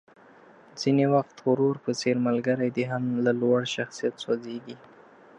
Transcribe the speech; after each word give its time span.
ځينې 0.81 1.05
وخت 1.15 1.35
ورور 1.47 1.75
په 1.85 1.91
څېر 1.99 2.15
ملګری 2.27 2.69
دې 2.75 2.85
هم 2.91 3.03
له 3.25 3.31
لوړ 3.41 3.59
شخصيت 3.75 4.15
سوځېږي. 4.23 4.75